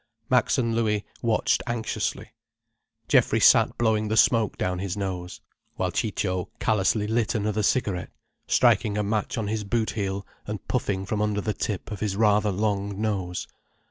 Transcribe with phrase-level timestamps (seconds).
[0.31, 2.33] Max and Louis watched anxiously.
[3.07, 5.41] Geoffrey sat blowing the smoke down his nose,
[5.75, 8.09] while Ciccio callously lit another cigarette,
[8.47, 12.15] striking a match on his boot heel and puffing from under the tip of his
[12.15, 13.45] rather long nose.